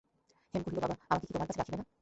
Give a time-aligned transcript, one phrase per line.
[0.53, 1.85] হেম কহিল, বাবা, আমাকে কি তোমার কাছে রাখিবে না?